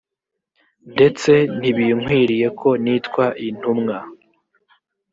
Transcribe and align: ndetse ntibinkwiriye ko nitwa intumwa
ndetse 0.93 1.31
ntibinkwiriye 1.59 2.47
ko 2.59 2.69
nitwa 2.83 3.25
intumwa 3.47 3.97